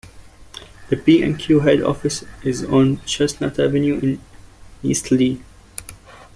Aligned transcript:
The 0.89 0.95
B 0.95 1.21
and 1.21 1.37
Q 1.37 1.59
head 1.59 1.83
office 1.83 2.23
is 2.43 2.63
on 2.63 3.01
Chestnut 3.05 3.59
Avenue 3.59 3.99
in 4.01 4.21
Eastleigh. 4.81 5.37